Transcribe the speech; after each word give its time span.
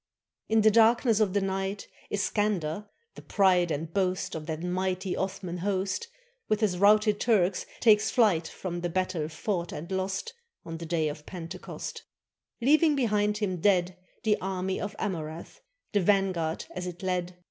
In 0.49 0.61
the 0.61 0.71
darkness 0.71 1.19
of 1.19 1.33
the 1.33 1.41
night, 1.41 1.87
Iskander, 2.09 2.87
the 3.13 3.21
pride 3.21 3.69
and 3.69 3.93
boast 3.93 4.31
473 4.31 4.33
TURKEY 4.33 4.41
Of 4.41 4.45
that 4.47 4.67
mighty 4.67 5.15
Othman 5.15 5.57
host, 5.59 6.07
With 6.49 6.61
his 6.61 6.79
routed 6.79 7.19
Turks, 7.19 7.67
takes 7.81 8.09
flight 8.09 8.47
From 8.47 8.81
the 8.81 8.89
battle 8.89 9.29
fought 9.29 9.71
and 9.71 9.91
lost 9.91 10.33
On 10.65 10.79
the 10.79 10.87
day 10.87 11.07
of 11.07 11.27
Pentecost; 11.27 12.01
Leaving 12.61 12.95
behind 12.95 13.37
him 13.37 13.57
dead 13.61 13.95
The 14.23 14.39
army 14.41 14.81
of 14.81 14.95
Amurath, 14.97 15.59
The 15.93 16.01
vanguard 16.01 16.65
as 16.71 16.87
it 16.87 17.03
led. 17.03 17.37